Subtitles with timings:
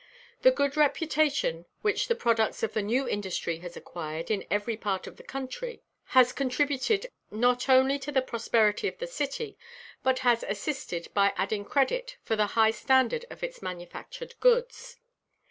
[0.41, 5.05] The good reputation which the products of the new industry has acquired in every part
[5.05, 9.59] of the country has contributed not only to the prosperity of the city,
[10.01, 14.97] but has assisted by adding credit for the high standard of its manufactured goods.